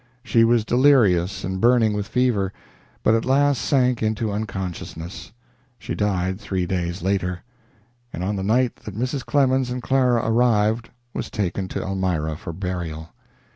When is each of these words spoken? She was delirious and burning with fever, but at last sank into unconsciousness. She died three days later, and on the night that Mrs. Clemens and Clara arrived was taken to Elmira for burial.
She 0.23 0.43
was 0.43 0.65
delirious 0.65 1.43
and 1.43 1.61
burning 1.61 1.93
with 1.93 2.07
fever, 2.07 2.51
but 3.03 3.13
at 3.13 3.23
last 3.23 3.61
sank 3.61 4.01
into 4.01 4.31
unconsciousness. 4.31 5.31
She 5.77 5.93
died 5.93 6.39
three 6.41 6.65
days 6.65 7.03
later, 7.03 7.43
and 8.11 8.23
on 8.23 8.35
the 8.35 8.41
night 8.41 8.77
that 8.77 8.97
Mrs. 8.97 9.23
Clemens 9.23 9.69
and 9.69 9.83
Clara 9.83 10.27
arrived 10.27 10.89
was 11.13 11.29
taken 11.29 11.67
to 11.67 11.83
Elmira 11.83 12.35
for 12.35 12.51
burial. 12.51 13.09